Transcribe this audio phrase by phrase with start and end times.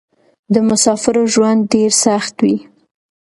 [0.53, 2.55] د مسافرو ژوند ډېر سخت وې.